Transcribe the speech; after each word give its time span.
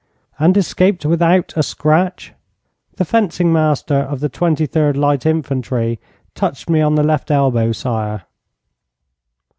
'And 0.39 0.57
escaped 0.57 1.05
without 1.05 1.53
a 1.55 1.61
scratch?' 1.61 2.33
'The 2.95 3.05
fencing 3.05 3.53
master 3.53 3.97
of 3.99 4.19
the 4.19 4.31
23rd 4.31 4.97
Light 4.97 5.27
Infantry 5.27 5.99
touched 6.33 6.67
me 6.71 6.81
on 6.81 6.95
the 6.95 7.03
left 7.03 7.29
elbow, 7.29 7.71
sire.' 7.71 8.23